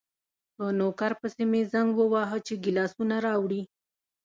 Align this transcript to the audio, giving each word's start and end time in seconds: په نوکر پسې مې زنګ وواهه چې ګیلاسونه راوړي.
په 0.55 0.65
نوکر 0.79 1.11
پسې 1.19 1.43
مې 1.51 1.61
زنګ 1.71 1.89
وواهه 1.97 2.37
چې 2.47 2.53
ګیلاسونه 2.63 3.15
راوړي. 3.25 3.61